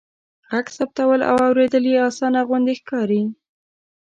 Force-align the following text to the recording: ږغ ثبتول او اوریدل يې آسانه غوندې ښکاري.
ږغ 0.63 0.67
ثبتول 0.77 1.19
او 1.29 1.35
اوریدل 1.47 1.83
يې 1.91 1.97
آسانه 2.09 2.39
غوندې 2.47 2.73
ښکاري. 2.79 3.23